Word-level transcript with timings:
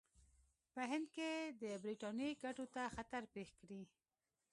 په 0.73 0.81
هند 0.91 1.07
کې 1.15 1.29
د 1.61 1.63
برټانیې 1.83 2.31
ګټو 2.43 2.65
ته 2.75 2.81
خطر 2.95 3.23
پېښ 3.33 3.49
کړي. 3.61 3.81